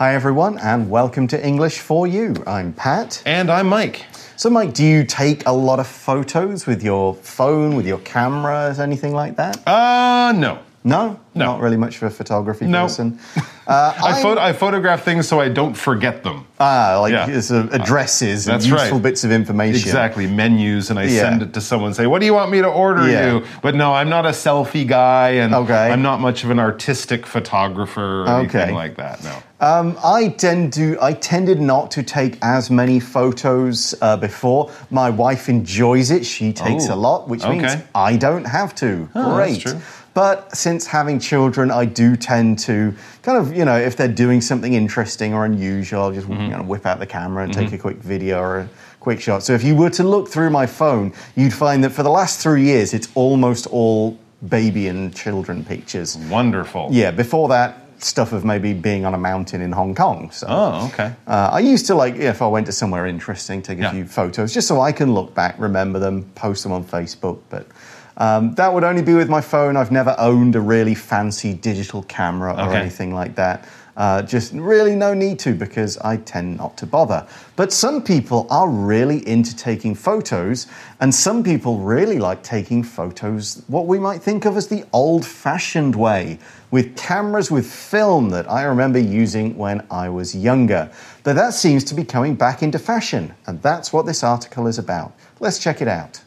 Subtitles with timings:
[0.00, 2.34] Hi, everyone, and welcome to English for You.
[2.46, 3.22] I'm Pat.
[3.26, 4.06] And I'm Mike.
[4.34, 8.80] So, Mike, do you take a lot of photos with your phone, with your cameras,
[8.80, 9.58] anything like that?
[9.68, 10.60] Uh, no.
[10.82, 11.44] No, No.
[11.44, 12.82] not really much of a photography No.
[12.84, 13.18] person.
[13.70, 16.44] Uh, I, photo- I photograph things so I don't forget them.
[16.58, 17.26] ah, like Yeah.
[17.56, 19.02] uh, addresses and That's useful right.
[19.02, 19.80] bits of information.
[19.88, 21.20] Exactly, menus, and I Yeah.
[21.20, 23.26] send it to someone and say, What do you want me to order Yeah.
[23.34, 23.42] you?
[23.62, 25.92] But no, I'm not a selfie guy, and Okay.
[25.92, 28.72] I'm not much of an artistic photographer or anything Okay.
[28.72, 29.22] like that.
[29.22, 29.34] No.
[29.60, 30.96] Um, I tend to.
[31.00, 34.70] I tended not to take as many photos uh, before.
[34.90, 37.76] My wife enjoys it; she takes Oh, a lot, which means.
[37.94, 39.08] I don't have to.
[39.14, 39.64] Oh, Great.
[40.12, 44.40] But since having children, I do tend to kind of, you know, if they're doing
[44.40, 46.42] something interesting or unusual, I'll just Mm-hmm.
[46.42, 49.42] you know, whip out the camera and take a quick video or a quick shot.
[49.42, 52.40] So if you were to look through my phone, you'd find that for the last
[52.40, 56.16] three years, it's almost all baby and children pictures.
[56.16, 56.88] Wonderful.
[56.90, 60.30] Yeah, before that, stuff of maybe being on a mountain in Hong Kong.
[60.30, 61.12] So Oh, okay.
[61.26, 63.90] uh, I used to like if I went to somewhere interesting, take a Yeah.
[63.92, 67.40] few photos just so I can look back, remember them, post them on Facebook.
[67.50, 67.66] But
[68.16, 69.76] um, that would only be with my phone.
[69.76, 72.78] I've never owned a really fancy digital camera or Okay.
[72.80, 73.66] anything like that.
[73.96, 77.26] Uh, just really no need to because I tend not to bother.
[77.56, 80.68] But some people are really into taking photos,
[81.00, 85.26] and some people really like taking photos what we might think of as the old
[85.26, 86.38] fashioned way
[86.70, 90.90] with cameras with film that I remember using when I was younger.
[91.22, 94.78] But that seems to be coming back into fashion, and that's what this article is
[94.78, 95.12] about.
[95.40, 96.20] Let's check it out.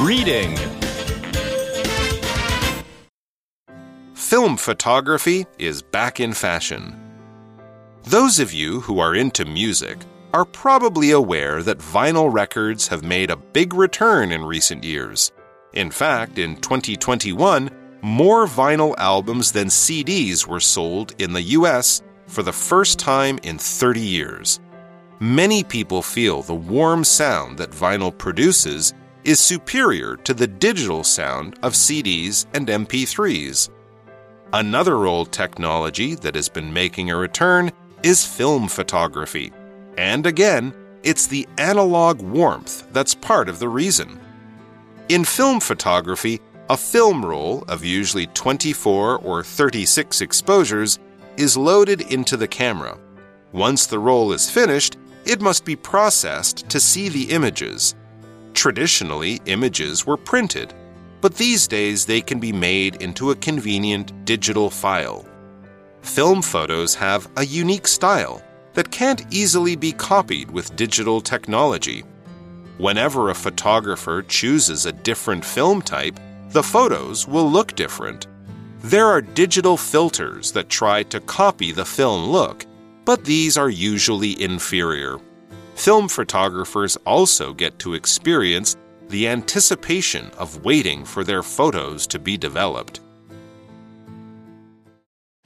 [0.00, 0.56] Reading
[4.14, 7.00] Film photography is back in fashion.
[8.02, 9.98] Those of you who are into music
[10.32, 15.30] are probably aware that vinyl records have made a big return in recent years.
[15.74, 17.70] In fact, in 2021,
[18.02, 23.58] more vinyl albums than CDs were sold in the US for the first time in
[23.58, 24.58] 30 years.
[25.20, 28.92] Many people feel the warm sound that vinyl produces
[29.24, 33.70] is superior to the digital sound of CDs and MP3s.
[34.52, 39.52] Another old technology that has been making a return is film photography.
[39.96, 44.20] And again, it's the analog warmth that's part of the reason.
[45.08, 50.98] In film photography, a film roll of usually 24 or 36 exposures
[51.36, 52.98] is loaded into the camera.
[53.52, 54.96] Once the roll is finished,
[55.26, 57.94] it must be processed to see the images.
[58.54, 60.72] Traditionally, images were printed,
[61.20, 65.26] but these days they can be made into a convenient digital file.
[66.02, 68.42] Film photos have a unique style
[68.74, 72.04] that can't easily be copied with digital technology.
[72.78, 76.18] Whenever a photographer chooses a different film type,
[76.50, 78.26] the photos will look different.
[78.80, 82.66] There are digital filters that try to copy the film look,
[83.04, 85.18] but these are usually inferior.
[85.74, 88.76] Film photographers also get to experience
[89.08, 93.00] the anticipation of waiting for their photos to be developed.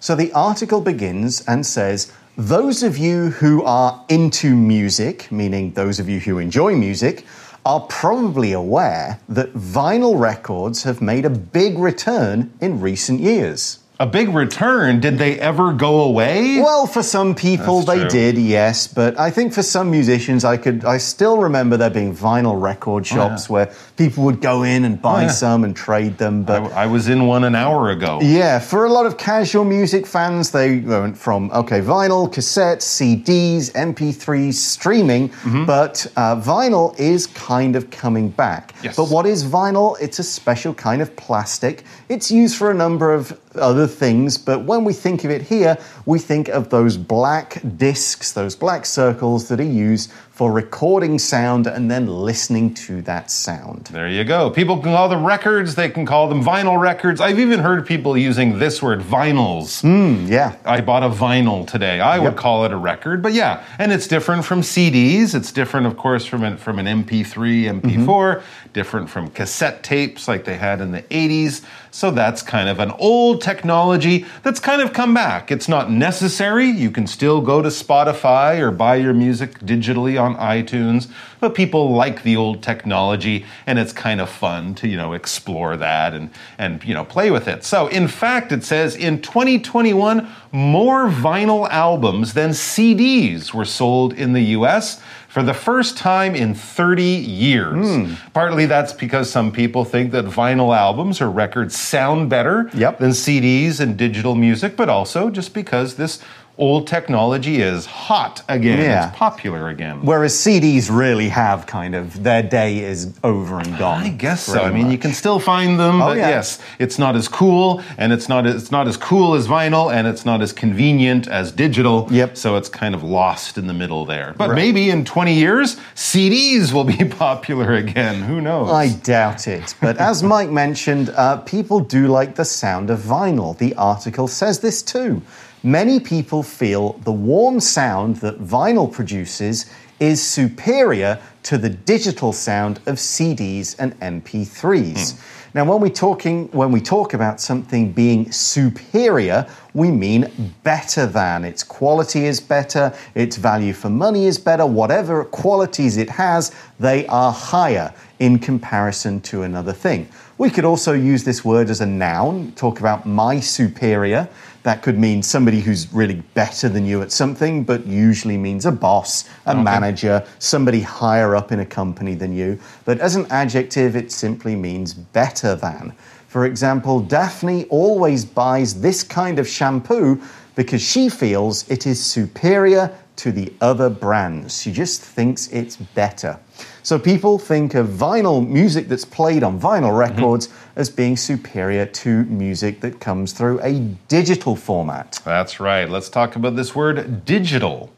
[0.01, 5.99] So the article begins and says, Those of you who are into music, meaning those
[5.99, 7.25] of you who enjoy music,
[7.67, 13.81] are probably aware that vinyl records have made a big return in recent years.
[14.01, 15.01] A big return.
[15.01, 16.61] Did they ever go away?
[16.61, 18.09] Well, for some people That's they true.
[18.11, 22.15] did, yes, but I think for some musicians, I could, I still remember there being
[22.15, 25.29] vinyl record shops where people would go in and buy Oh, yeah.
[25.33, 26.45] some and trade them.
[26.45, 28.21] But I, I was in one an hour ago.
[28.23, 33.73] yeah, for a lot of casual music fans, they went from okay, vinyl, cassettes, CDs,
[33.73, 35.65] MP3s, streaming, Mm-hmm.
[35.65, 38.75] but uh, vinyl is kind of coming back.
[38.81, 38.95] Yes.
[38.95, 39.97] But what is vinyl?
[40.01, 41.83] It's a special kind of plastic.
[42.09, 45.77] It's used for a number of other things, but when we think of it here,
[46.07, 51.67] we think of those black discs, those black circles that are used for recording sound
[51.67, 53.87] and then listening to that sound.
[53.87, 54.51] There you go.
[54.51, 57.21] People can call them records, they can call them vinyl records.
[57.21, 59.81] I've even heard people using this word, vinyls.
[59.81, 60.55] Hmm, yeah.
[60.65, 61.99] I bought a vinyl today.
[61.99, 65.35] I would call it a record, but yeah, and it's different from CDs.
[65.35, 68.73] It's different, of course, from an, from an MP3, MP4, mm-hmm.
[68.73, 71.65] different from cassette tapes like they had in the 80s.
[71.91, 75.51] So that's kind of an old technology that's kind of come back.
[75.51, 76.67] It's not necessary.
[76.69, 81.09] You can still go to Spotify or buy your music digitally on iTunes,
[81.41, 85.77] but people like the old technology and it's kind of fun to, you know, explore
[85.77, 87.65] that and, and you know, play with it.
[87.65, 94.33] So, in fact, it says in 2021, more vinyl albums than CDs were sold in
[94.33, 97.87] the US for the first time in 30 years.
[97.87, 98.15] Hmm.
[98.33, 102.99] Partly that's because some people think that vinyl albums or records sound better Yep.
[102.99, 106.21] than CDs and digital music, but also just because this
[106.59, 108.79] old technology is hot again.
[108.81, 109.09] Yeah.
[109.09, 110.01] It's popular again.
[110.03, 114.03] Whereas CDs really have kind of their day is over and gone.
[114.03, 114.53] I guess so.
[114.55, 116.29] pretty I mean, you can still find them, Oh, but yeah.
[116.31, 120.07] yes, it's not as cool, and it's not it's not as cool as vinyl, and
[120.07, 122.09] it's not as convenient as digital.
[122.11, 122.37] Yep.
[122.37, 124.35] So it's kind of lost in the middle there.
[124.37, 128.23] But maybe in 20 years, CDs will be popular again.
[128.23, 128.71] Who knows?
[128.73, 129.75] I doubt it.
[129.81, 133.57] But as Mike mentioned, uh, people do like the sound of vinyl.
[133.57, 135.23] The article says this too.
[135.63, 139.67] Many people feel the warm sound that vinyl produces
[139.99, 145.13] is superior to the digital sound of CDs and MP3s.
[145.13, 145.21] Hmm.
[145.55, 151.45] Now, when we talking when we talk about something being superior, we mean better than.
[151.45, 157.07] Its quality is better, its value for money is better, whatever qualities it has, they
[157.07, 160.09] are higher in comparison to another thing.
[160.39, 164.29] We could also use this word as a noun, talk about my superior.
[164.65, 168.73] That could mean somebody who's really better than you at something, but usually means a
[168.73, 172.59] boss, a manager, somebody higher up in a company than you.
[172.85, 175.95] But as an adjective, it simply means better than.
[176.29, 180.21] For example, Daphne always buys this kind of shampoo
[180.59, 184.61] because she feels it is superior to the other brands.
[184.61, 186.37] She just thinks it's better.
[186.83, 190.17] So people think of vinyl music that's played on vinyl mm-hmm.
[190.17, 193.79] records as being superior to music that comes through a
[194.09, 195.21] digital format.
[195.25, 195.89] That's right.
[195.89, 197.93] Let's talk about this word digital.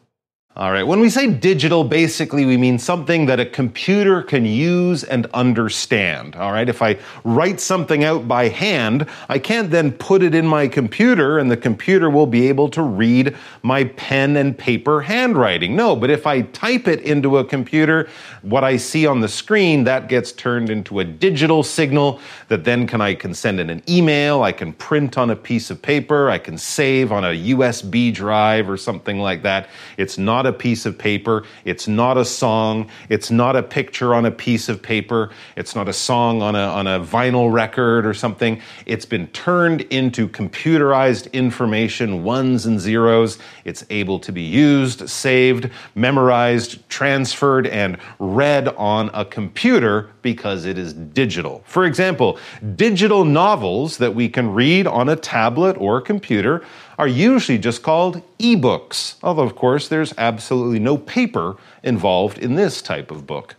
[0.61, 5.05] All right, when we say digital, basically we mean something that a computer can use
[5.05, 6.37] and understand.
[6.37, 10.47] All right, if I write something out by hand, I can't then put it in
[10.47, 15.77] my computer and the computer will be able to read my pen and paper handwriting.
[15.77, 18.11] No, but if I type it into a computer,
[18.43, 22.87] what I see on the screen, that gets turned into a digital signal that then
[22.87, 26.29] can I can send in an email, I can print on a piece of paper,
[26.29, 29.71] I can save on a USB drive or something like that.
[29.97, 34.27] It's not a piece of paper, it's not a song, it's not a picture on
[34.27, 38.15] a piece of paper, it's not a song on a on a vinyl record or
[38.15, 38.61] something.
[38.87, 43.39] It's been turned into computerized information, ones and zeros.
[43.65, 50.79] It's able to be used, saved, memorized, transferred, and read on a computer because it
[50.79, 51.63] is digital.
[51.67, 52.39] For example,
[52.77, 56.63] digital novels that we can read on a tablet or a computer
[57.01, 62.83] are usually just called ebooks, although, of course, there's absolutely no paper involved in this
[62.83, 63.57] type of book.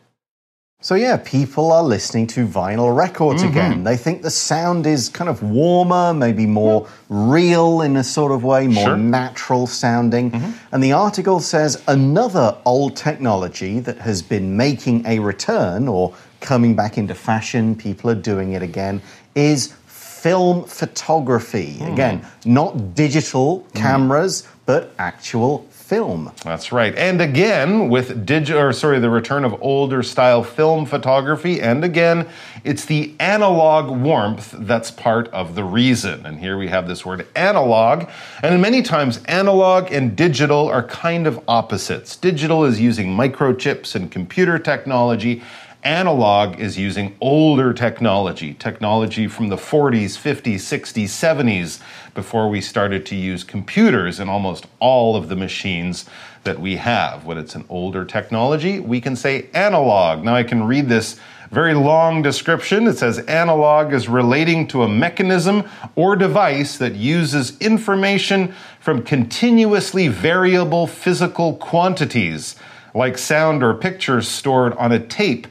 [0.79, 3.51] So, yeah, people are listening to vinyl records mm-hmm.
[3.51, 3.83] again.
[3.83, 8.43] They think the sound is kind of warmer, maybe more real in a sort of
[8.43, 8.97] way, more Sure.
[8.97, 10.29] natural sounding.
[10.29, 10.51] Mm-hmm.
[10.71, 16.75] And the article says another old technology that has been making a return or coming
[16.75, 19.01] back into fashion, people are doing it again,
[19.33, 19.73] is
[20.21, 21.73] film photography.
[21.73, 21.93] Hmm.
[21.93, 23.77] Again, not digital hmm.
[23.77, 26.31] cameras, but actual film.
[26.45, 26.95] That's right.
[26.95, 32.29] And again, with digital, or sorry, the return of older style film photography, and again,
[32.63, 36.25] it's the analog warmth that's part of the reason.
[36.25, 38.07] And here we have this word analog.
[38.41, 42.15] And many times, analog and digital are kind of opposites.
[42.15, 45.41] Digital is using microchips and computer technology.
[45.83, 51.81] Analog is using older technology, technology from the 40s, 50s, 60s, 70s,
[52.13, 56.05] before we started to use computers in almost all of the machines
[56.43, 57.25] that we have.
[57.25, 60.23] When it's an older technology, we can say analog.
[60.23, 62.85] Now I can read this very long description.
[62.85, 70.09] It says analog is relating to a mechanism or device that uses information from continuously
[70.09, 72.55] variable physical quantities,
[72.93, 75.47] like sound or pictures stored on a tape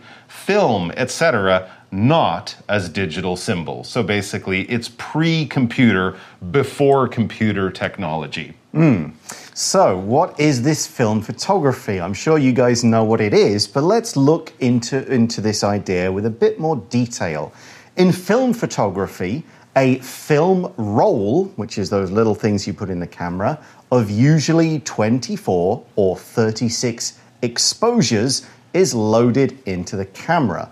[0.50, 3.88] film, etc., not as digital symbols.
[3.88, 6.16] So basically, it's pre computer,
[6.50, 8.54] before computer technology.
[8.73, 9.11] Hmm.
[9.54, 12.00] So, what is this film photography?
[12.00, 16.11] I'm sure you guys know what it is, but let's look into, into this idea
[16.11, 17.52] with a bit more detail.
[17.97, 19.45] In film photography,
[19.76, 23.57] a film roll, which is those little things you put in the camera,
[23.92, 30.71] of usually 24 or 36 exposures, is loaded into the camera.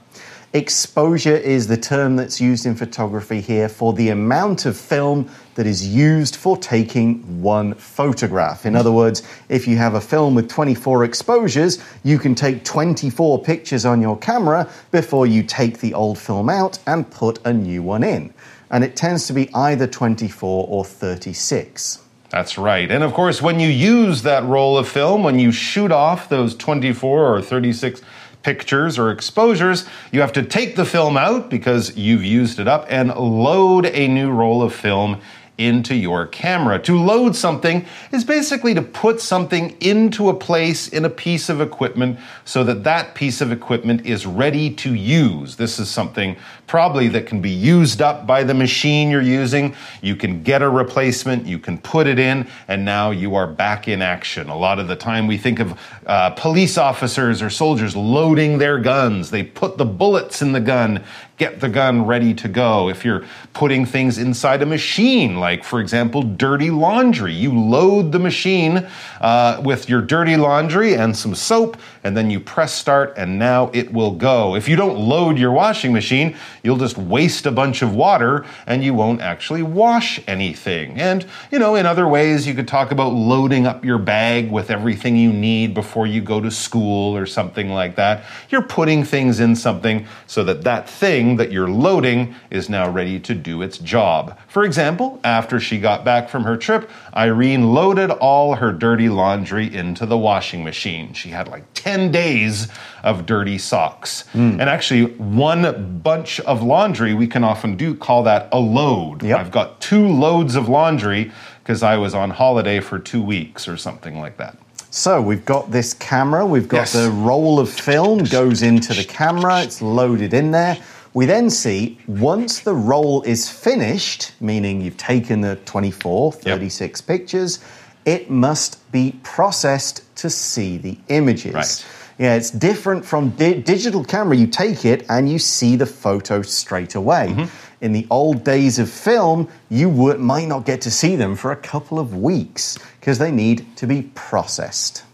[0.54, 5.66] Exposure is the term that's used in photography here for the amount of film that
[5.66, 8.64] is used for taking one photograph.
[8.64, 13.42] In other words, if you have a film with 24 exposures, you can take 24
[13.42, 17.82] pictures on your camera before you take the old film out and put a new
[17.82, 18.32] one in.
[18.70, 22.07] And it tends to be either 24 or 36.
[22.30, 22.90] That's right.
[22.90, 26.54] And of course, when you use that roll of film, when you shoot off those
[26.54, 28.02] 24 or 36
[28.42, 32.86] pictures or exposures, you have to take the film out because you've used it up
[32.88, 35.20] and load a new roll of film
[35.58, 36.78] into your camera.
[36.78, 41.60] To load something is basically to put something into a place in a piece of
[41.60, 45.56] equipment so that that piece of equipment is ready to use.
[45.56, 46.36] This is something
[46.68, 49.74] probably that can be used up by the machine you're using.
[50.02, 53.88] You can get a replacement, you can put it in, and now you are back
[53.88, 54.48] in action.
[54.48, 58.78] A lot of the time we think of uh, police officers or soldiers loading their
[58.78, 59.30] guns.
[59.30, 61.04] They put the bullets in the gun
[61.38, 62.88] get the gun ready to go.
[62.88, 68.18] If you're putting things inside a machine, like for example, dirty laundry, you load the
[68.18, 68.86] machine
[69.20, 73.70] uh, with your dirty laundry and some soap, and then you press start, and now
[73.72, 74.56] it will go.
[74.56, 78.82] If you don't load your washing machine, you'll just waste a bunch of water and
[78.84, 80.98] you won't actually wash anything.
[80.98, 84.70] And, you know, in other ways, you could talk about loading up your bag with
[84.70, 88.24] everything you need before you go to school or something like that.
[88.50, 93.20] You're putting things in something so that that thing that you're loading is now ready
[93.20, 94.38] to do its job.
[94.48, 99.72] For example, after she got back from her trip, Irene loaded all her dirty laundry
[99.72, 101.12] into the washing machine.
[101.12, 102.68] She had like 10 days
[103.02, 104.24] of dirty socks.
[104.32, 104.52] Mm.
[104.52, 109.22] And actually, one bunch of laundry, we can often do call that a load.
[109.22, 109.38] Yep.
[109.38, 111.30] I've got two loads of laundry
[111.62, 114.56] because I was on holiday for two weeks or something like that.
[114.90, 116.92] So we've got this camera, we've got yes.
[116.94, 120.78] the roll of film goes into the camera, it's loaded in there.
[121.12, 127.06] We then see once the roll is finished, meaning you've taken the 24, 36 yep.
[127.06, 127.58] pictures,
[128.06, 131.52] it must be processed to see the images.
[131.52, 131.86] Right.
[132.18, 134.36] Yeah, it's different from di digital camera.
[134.36, 137.28] You take it and you see the photo straight away.
[137.28, 137.48] Mm -hmm.
[137.80, 141.50] In the old days of film, you would, might not get to see them for
[141.50, 145.04] a couple of weeks because they need to be processed.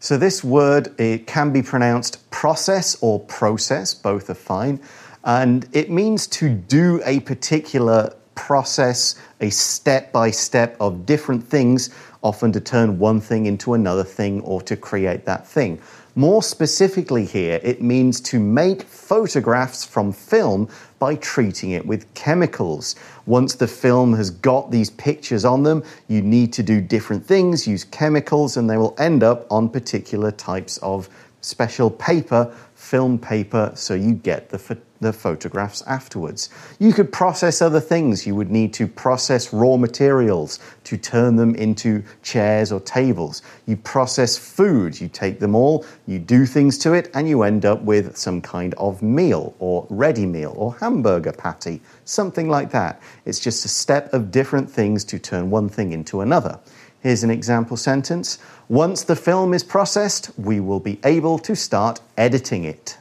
[0.00, 4.78] So this word it can be pronounced process or process, both are fine.
[5.22, 11.90] And it means to do a particular process, a step by step of different things,
[12.22, 15.80] often to turn one thing into another thing or to create that thing.
[16.18, 22.96] More specifically, here, it means to make photographs from film by treating it with chemicals.
[23.26, 27.68] Once the film has got these pictures on them, you need to do different things,
[27.68, 31.08] use chemicals, and they will end up on particular types of
[31.40, 32.52] special paper,
[32.88, 34.58] film paper, so you get the
[35.00, 36.50] the photographs afterwards.
[36.78, 38.26] You could process other things.
[38.26, 43.42] You would need to process raw materials to turn them into chairs or tables.
[43.66, 45.00] You process food.
[45.00, 48.40] You take them all, you do things to it, and you end up with some
[48.40, 53.00] kind of meal or ready meal or hamburger patty, something like that.
[53.24, 56.58] It's just a step of different things to turn one thing into another.
[57.00, 58.38] Here's an example sentence.
[58.68, 62.98] Once the film is processed, we will be able to start editing it.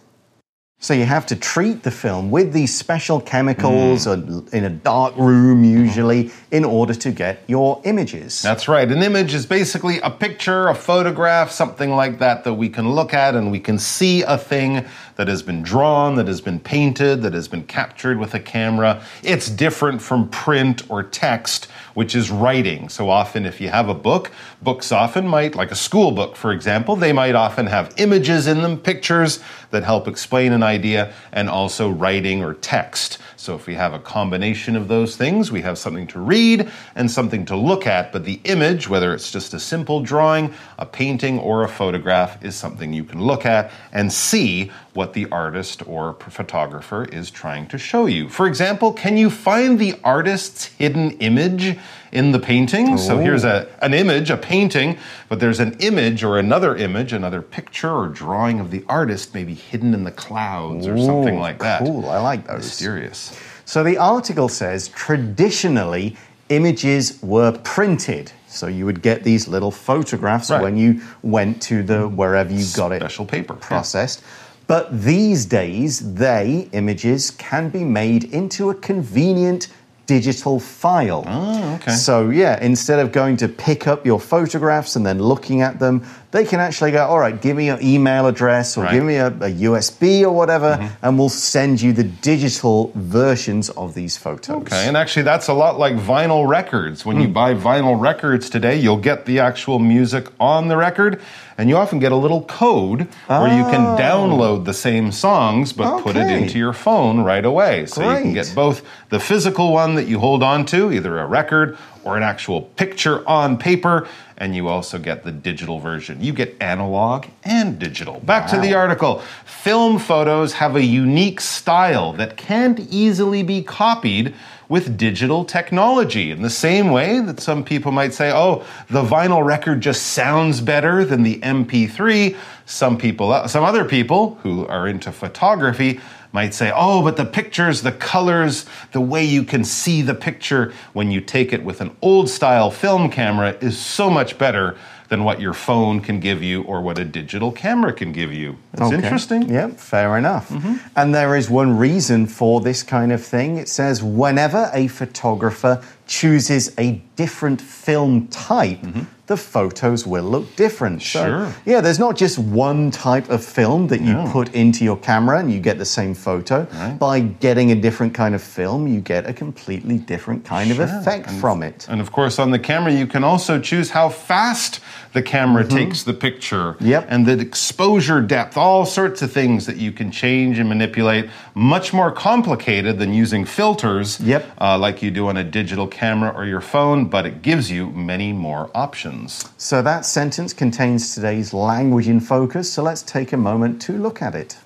[0.80, 4.54] So you have to treat the film with these special chemicals mm.
[4.54, 8.44] in a dark room, usually, in order to get your images.
[8.44, 8.88] That's right.
[8.88, 13.16] An image is basically a picture, a photograph, something like that that we can look
[13.16, 14.86] at and we can see a thing
[15.18, 19.04] that has been drawn, that has been painted, that has been captured with a camera.
[19.24, 22.88] It's different from print or text, which is writing.
[22.88, 24.32] So often, if you have a book,
[24.62, 28.62] books often might, like a school book, for example, they might often have images in
[28.62, 29.40] them, pictures
[29.72, 33.18] that help explain an idea, and also writing or text.
[33.36, 37.10] So if we have a combination of those things, we have something to read and
[37.10, 38.12] something to look at.
[38.12, 42.56] But the image, whether it's just a simple drawing, a painting, or a photograph, is
[42.56, 47.78] something you can look at and see what the artist or photographer is trying to
[47.78, 48.28] show you.
[48.28, 51.78] For example, can you find the artist's hidden image
[52.12, 52.96] in the painting?
[52.96, 52.98] Ooh.
[52.98, 53.20] So oh.
[53.20, 54.98] here's a, an image, a painting,
[55.30, 59.54] but there's an image or another image, another picture or drawing of the artist maybe
[59.54, 61.84] hidden in the clouds or something like that.
[61.84, 62.66] Cool, I like those.
[62.66, 63.40] Mysterious.
[63.66, 66.18] So the article says traditionally
[66.50, 68.32] images were printed.
[68.48, 70.62] So you would get these little photographs right.
[70.62, 74.22] when you went to the wherever you got it special paper processed.
[74.22, 74.47] Yeah.
[74.68, 79.70] But these days, they, images, can be made into a convenient
[80.08, 81.26] digital file.
[81.28, 81.92] Oh, okay.
[81.92, 86.06] So, yeah, instead of going to pick up your photographs and then looking at them,
[86.32, 88.94] they can actually go, all right, give me your email address or Right.
[88.94, 93.96] give me a, a USB or whatever, and we'll send you the digital versions of
[93.96, 94.62] these photos.
[94.64, 97.06] Okay, and actually, that's a lot like vinyl records.
[97.06, 97.22] When Hmm.
[97.24, 101.20] you buy vinyl records today, you'll get the actual music on the record,
[101.58, 103.98] and you often get a little code where you can ah.
[103.98, 106.36] download the same songs but put it Oh.
[106.36, 107.86] Into your phone right away.
[107.86, 111.26] So you can get both the physical one that you hold on to, either a
[111.26, 116.22] record or an actual picture on paper, and you also get the digital version.
[116.22, 118.20] You get analog and digital.
[118.20, 119.22] Back to the article.
[119.46, 124.34] Film photos have a unique style that can't easily be copied
[124.70, 126.32] with digital technology.
[126.32, 130.62] In the same way that some people might say, oh, the vinyl record just sounds
[130.62, 136.00] better than the MP3, some people, uh, some other people who are into photography
[136.34, 140.74] might say, oh, but the pictures, the colors, the way you can see the picture
[140.94, 144.78] when you take it with an old style film camera is so much better
[145.10, 148.58] than what your phone can give you or what a digital camera can give you.
[148.74, 148.96] It's Okay.
[148.96, 149.50] interesting.
[149.50, 150.50] Yeah, fair enough.
[150.50, 150.76] Mm-hmm.
[150.96, 153.58] And there is one reason for this kind of thing.
[153.58, 158.80] It says whenever a photographer chooses a different film type,
[159.28, 161.02] the photos will look different.
[161.02, 161.26] So.
[161.26, 161.54] Sure.
[161.66, 165.52] yeah, there's not just one type of film that you put into your camera and
[165.52, 166.66] you get the same photo.
[166.74, 166.98] Right.
[166.98, 171.30] By getting a different kind of film, you get a completely different kind of effect
[171.30, 171.86] from it.
[171.90, 174.80] And of course, on the camera, you can also choose how fast
[175.14, 176.78] the camera takes the picture.
[176.80, 177.08] Yep.
[177.10, 181.30] And the exposure depth, all sorts of things that you can change and manipulate.
[181.54, 184.46] Much more complicated than using filters Yep.
[184.62, 187.90] uh, like you do on a digital camera or your phone, but it gives you
[187.92, 189.17] many more options.
[189.26, 192.72] So that sentence contains today's language in focus.
[192.72, 194.58] So let's take a moment to look at it.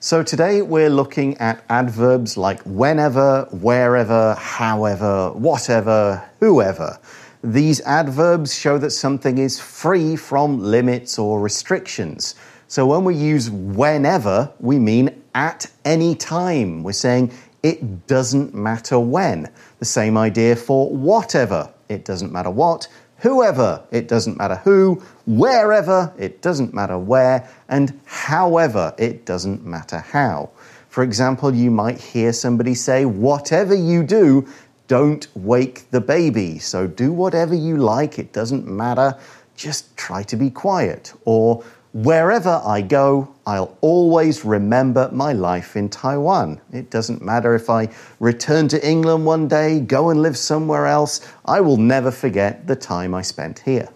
[0.00, 6.98] So today we're looking at adverbs like whenever, wherever, however, whatever, whoever.
[7.44, 12.34] These adverbs show that something is free from limits or restrictions.
[12.68, 16.82] So when we use whenever, we mean at any time.
[16.82, 19.50] We're saying it doesn't matter when.
[19.78, 21.72] The same idea for whatever.
[21.88, 22.88] It doesn't matter what.
[23.18, 25.02] Whoever, it doesn't matter who.
[25.26, 27.48] Wherever, it doesn't matter where.
[27.68, 30.50] And however, it doesn't matter how.
[30.88, 34.46] For example, you might hear somebody say, Whatever you do,
[34.86, 36.58] don't wake the baby.
[36.58, 39.16] So do whatever you like, it doesn't matter.
[39.56, 41.12] Just try to be quiet.
[41.24, 41.64] Or,
[41.94, 46.60] Wherever I go, I'll always remember my life in Taiwan.
[46.70, 47.88] It doesn't matter if I
[48.20, 52.76] return to England one day, go and live somewhere else, I will never forget the
[52.76, 53.88] time I spent here.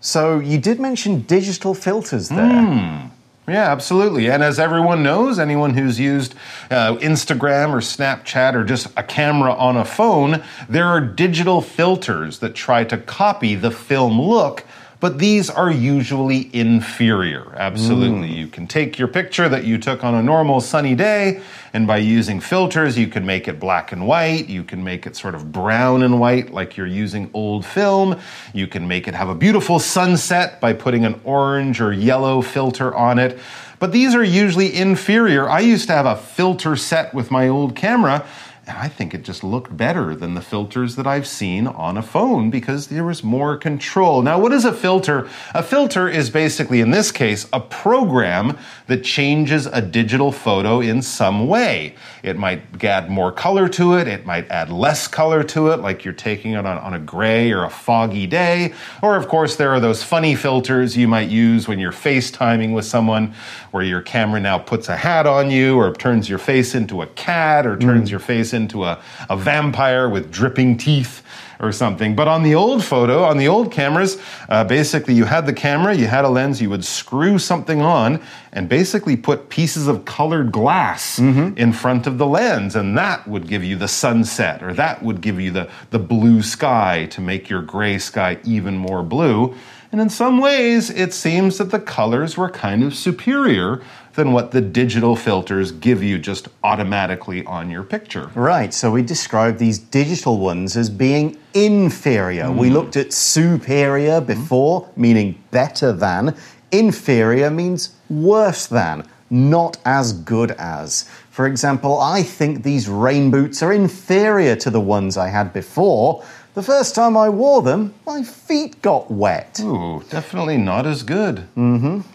[0.00, 3.10] So, you did mention digital filters there.
[3.48, 4.30] Yeah, absolutely.
[4.30, 6.34] And as everyone knows, anyone who's used
[6.70, 12.38] uh, Instagram or Snapchat or just a camera on a phone, there are digital filters
[12.38, 14.64] that try to copy the film look.
[15.02, 17.56] But these are usually inferior.
[17.56, 18.28] Absolutely.
[18.28, 18.36] Mm.
[18.36, 21.96] You can take your picture that you took on a normal sunny day, and by
[21.96, 24.48] using filters, you can make it black and white.
[24.48, 28.16] You can make it sort of brown and white, like you're using old film.
[28.54, 32.94] You can make it have a beautiful sunset by putting an orange or yellow filter
[32.94, 33.40] on it.
[33.80, 35.50] But these are usually inferior.
[35.50, 38.24] I used to have a filter set with my old camera.
[38.64, 42.02] And I think it just looked better than the filters that I've seen on a
[42.02, 44.22] phone because there was more control.
[44.22, 45.28] Now, what is a filter?
[45.52, 51.02] A filter is basically, in this case, a program that changes a digital photo in
[51.02, 51.96] some way.
[52.22, 56.04] It might add more color to it, it might add less color to it, like
[56.04, 58.74] you're taking it on, on a gray or a foggy day.
[59.02, 62.84] Or, of course, there are those funny filters you might use when you're FaceTiming with
[62.84, 63.34] someone,
[63.72, 67.08] where your camera now puts a hat on you, or turns your face into a
[67.08, 68.12] cat, or turns mm.
[68.12, 71.22] your face into a, a vampire with dripping teeth
[71.60, 72.16] or something.
[72.16, 75.94] But on the old photo, on the old cameras, uh, basically you had the camera,
[75.94, 78.20] you had a lens, you would screw something on
[78.52, 81.18] and basically put pieces of colored glass
[81.56, 85.20] in front of the lens, and that would give you the sunset, or that would
[85.20, 89.54] give you the, the blue sky to make your gray sky even more blue.
[89.92, 93.82] And in some ways, it seems that the colors were kind of superior
[94.14, 98.30] than what the digital filters give you just automatically on your picture.
[98.34, 102.50] Right, so we described these digital ones as being inferior.
[102.50, 102.72] We mm.
[102.72, 104.26] looked at superior mm.
[104.26, 106.36] before, meaning better than.
[106.70, 111.08] Inferior means worse than, not as good as.
[111.30, 116.22] For example, I think these rain boots are inferior to the ones I had before.
[116.54, 119.58] The first time I wore them, my feet got wet.
[119.62, 121.48] Ooh, definitely not as good.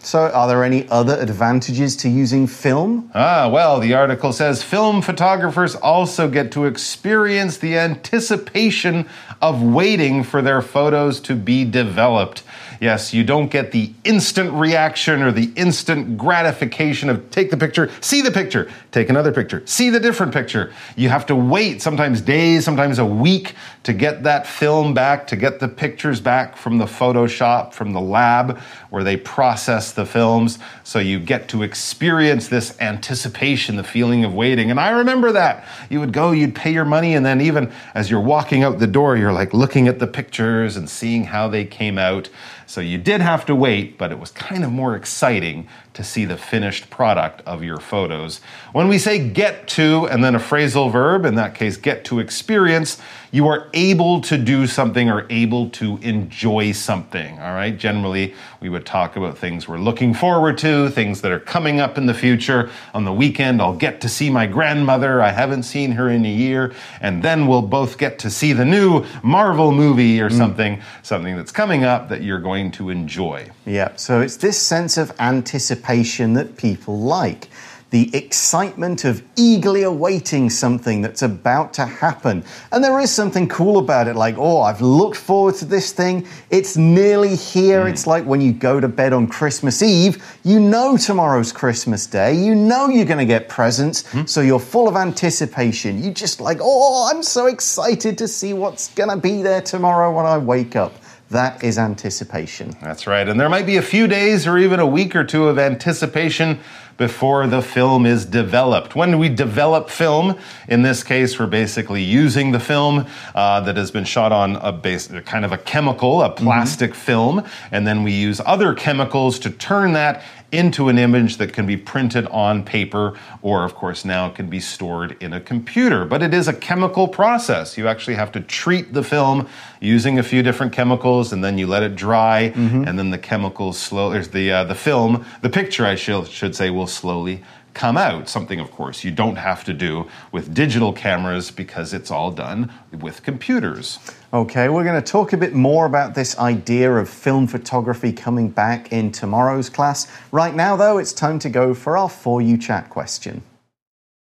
[0.00, 3.10] So, are there any other advantages to using film?
[3.16, 9.08] Ah, well, the article says film photographers also get to experience the anticipation
[9.42, 12.44] of waiting for their photos to be developed.
[12.80, 17.90] Yes, you don't get the instant reaction or the instant gratification of take the picture,
[18.00, 20.72] see the picture, take another picture, see the different picture.
[20.96, 25.36] You have to wait sometimes days, sometimes a week to get that film back, to
[25.36, 28.58] get the pictures back from the Photoshop, from the lab
[28.90, 30.58] where they process the films.
[30.84, 34.70] So you get to experience this anticipation, the feeling of waiting.
[34.70, 35.66] And I remember that.
[35.90, 38.86] You would go, you'd pay your money, and then even as you're walking out the
[38.86, 42.28] door, you're like looking at the pictures and seeing how they came out.
[42.68, 46.26] So you did have to wait, but it was kind of more exciting to see
[46.26, 48.42] the finished product of your photos.
[48.72, 52.18] When we say get to and then a phrasal verb, in that case, get to
[52.18, 57.38] experience, you are able to do something or able to enjoy something.
[57.38, 57.76] All right.
[57.76, 61.98] Generally, we would talk about things we're looking forward to, things that are coming up
[61.98, 62.70] in the future.
[62.94, 65.20] On the weekend, I'll get to see my grandmother.
[65.20, 66.72] I haven't seen her in a year.
[67.00, 70.36] And then we'll both get to see the new Marvel movie or mm.
[70.36, 73.50] something, something that's coming up that you're going to enjoy.
[73.66, 77.48] Yeah, so it's this sense of anticipation that people like.
[77.90, 82.44] The excitement of eagerly awaiting something that's about to happen.
[82.70, 86.26] And there is something cool about it, like, oh, I've looked forward to this thing.
[86.50, 87.88] It's nearly here.
[87.88, 88.10] It's hmm.
[88.10, 92.34] like when you go to bed on Christmas Eve, you know tomorrow's Christmas Day.
[92.34, 94.06] You know you're going to get presents.
[94.12, 94.26] Hmm.
[94.26, 96.02] So you're full of anticipation.
[96.02, 100.14] You just like, oh, I'm so excited to see what's going to be there tomorrow
[100.14, 100.92] when I wake up.
[101.30, 102.74] That is anticipation.
[102.80, 103.28] That's right.
[103.28, 106.58] And there might be a few days or even a week or two of anticipation
[106.98, 108.94] before the film is developed.
[108.94, 110.36] When we develop film,
[110.68, 114.72] in this case, we're basically using the film uh, that has been shot on a
[114.72, 119.50] base, kind of a chemical, a plastic film, and then we use other chemicals to
[119.50, 124.28] turn that into an image that can be printed on paper or, of course, now
[124.30, 126.04] can be stored in a computer.
[126.04, 127.76] But it is a chemical process.
[127.76, 129.46] You actually have to treat the film
[129.80, 132.52] using a few different chemicals and then you let it dry,
[132.86, 136.70] and then the chemicals slow, there's the, uh, the film, the picture, I should say,
[136.70, 137.44] will slowly
[137.78, 138.28] come out.
[138.28, 142.72] Something, of course, you don't have to do with digital cameras because it's all done
[142.90, 144.00] with computers.
[144.34, 148.50] Okay, we're going to talk a bit more about this idea of film photography coming
[148.50, 150.08] back in tomorrow's class.
[150.32, 153.42] Right now, though, it's time to go for our For You Chat question.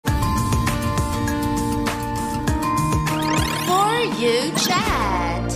[0.07, 0.13] For
[4.19, 5.53] you chat.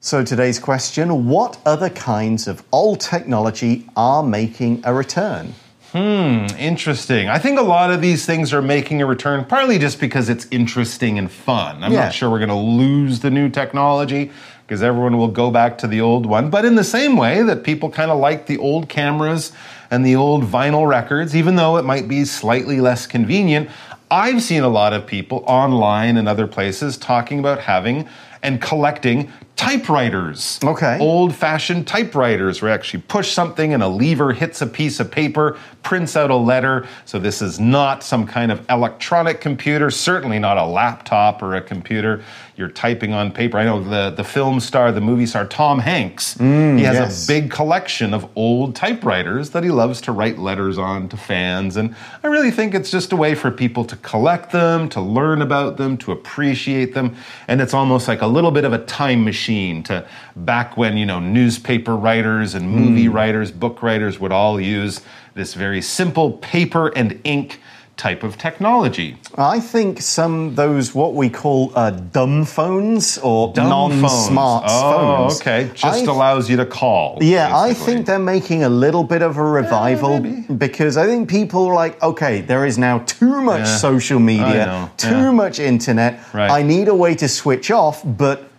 [0.00, 5.54] So, today's question What other kinds of old technology are making a return?
[5.94, 7.28] Hmm, interesting.
[7.28, 10.44] I think a lot of these things are making a return, partly just because it's
[10.50, 11.84] interesting and fun.
[11.84, 12.06] I'm Yeah.
[12.06, 14.32] not sure we're going to lose the new technology
[14.66, 16.50] because everyone will go back to the old one.
[16.50, 19.52] But in the same way that people kind of like the old cameras
[19.88, 23.68] and the old vinyl records, even though it might be slightly less convenient,
[24.10, 28.08] I've seen a lot of people online and other places talking about having
[28.42, 30.58] and collecting typewriters.
[30.64, 30.98] Okay.
[30.98, 35.10] Old fashioned typewriters where you actually push something and a lever hits a piece of
[35.10, 36.86] paper, prints out a letter.
[37.04, 41.60] So this is not some kind of electronic computer, certainly not a laptop or a
[41.60, 42.22] computer.
[42.56, 43.58] You're typing on paper.
[43.58, 47.24] I know the, the film star, the movie star Tom Hanks, he mm, has yes.
[47.24, 51.76] a big collection of old typewriters that he loves to write letters on to fans.
[51.76, 55.42] And I really think it's just a way for people to collect them, to learn
[55.42, 57.16] about them, to appreciate them.
[57.48, 61.06] And it's almost like a little bit of a time machine to back when, you
[61.06, 63.12] know, newspaper writers and movie mm.
[63.12, 65.00] writers, book writers would all use
[65.34, 67.58] this very simple paper and ink
[67.96, 69.16] type of technology.
[69.36, 74.72] I think some those what we call uh, dumb phones or Dumb non-smart phones.
[74.84, 75.40] Oh, phones.
[75.40, 75.70] okay.
[75.74, 77.18] Just I allows you to call.
[77.20, 80.54] Yeah, I think they're making a little bit of a revival maybe.
[80.54, 83.76] because I think people are like, okay, there is now too much Yeah.
[83.76, 85.30] social media, too yeah.
[85.30, 86.20] much internet.
[86.34, 86.50] Right.
[86.50, 88.50] I need a way to switch off, but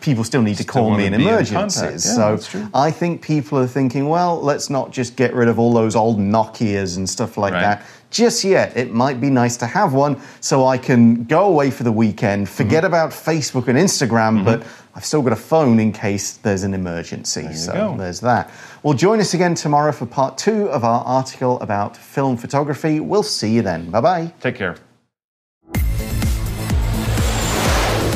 [0.00, 2.04] people still need to call me in be in emergencies.
[2.18, 2.68] Yeah, so.
[2.74, 6.18] I think people are thinking, well, let's not just get rid of all those old
[6.18, 7.62] Nokias and stuff like Right.
[7.62, 7.82] that.
[8.12, 11.82] Just yet, it might be nice to have one so I can go away for
[11.82, 12.86] the weekend, forget Mm-hmm.
[12.94, 14.62] about Facebook and Instagram, but
[14.94, 17.44] I've still got a phone in case there's an emergency.
[17.44, 17.96] you so go.
[17.96, 18.50] there's that.
[18.82, 23.00] Well, join us again tomorrow for part two of our article about film photography.
[23.00, 23.90] We'll see you then.
[23.90, 24.32] Bye bye.
[24.40, 24.76] Take care.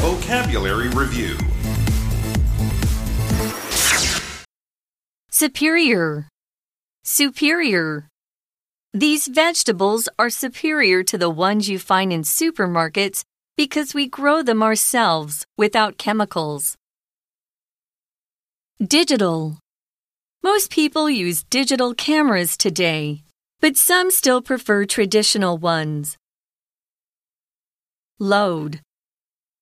[0.00, 1.37] Vocabulary Review
[5.30, 6.28] Superior.
[7.04, 8.09] Superior.
[8.96, 14.62] These vegetables are superior to the ones you find in supermarkets because we grow them
[14.62, 16.78] ourselves without chemicals.
[18.82, 19.59] Digital.
[20.42, 23.22] Most people use digital cameras today,
[23.61, 26.16] but some still prefer traditional ones.
[28.18, 28.80] Load.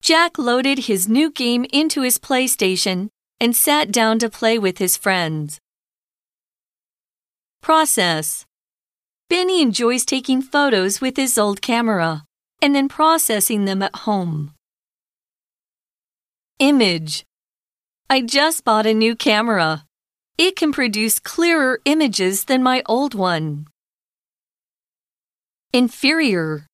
[0.01, 3.09] Jack loaded his new game into his PlayStation
[3.41, 5.59] and sat down to play with his friends.
[7.61, 8.47] Process.
[9.31, 12.25] Benny enjoys taking photos with his old camera
[12.61, 14.53] and then processing them at home.
[16.59, 17.25] Image.
[18.09, 19.85] I just bought a new camera.
[20.37, 23.67] It can produce clearer images than my old one.
[25.73, 26.67] Inferior.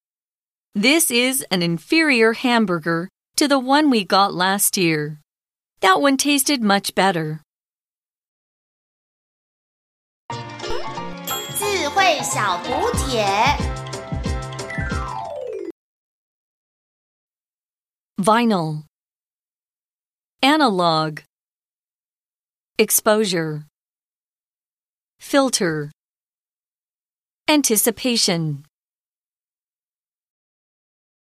[0.74, 5.20] This is an inferior hamburger to the one we got last year.
[5.80, 7.40] That one tasted much better.
[12.09, 13.23] 智慧小补帖。
[18.17, 18.85] Vinyl.
[20.41, 21.19] Analog.
[22.79, 23.67] Exposure.
[25.19, 25.91] Filter.
[27.47, 28.63] Anticipation.